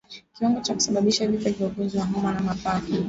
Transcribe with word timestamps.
Kiwango 0.37 0.59
cha 0.61 0.73
kusababisha 0.73 1.27
vifo 1.27 1.49
kwa 1.53 1.67
ugonjwa 1.67 2.01
wa 2.01 2.07
homa 2.07 2.33
ya 2.33 2.39
mapafu 2.41 2.93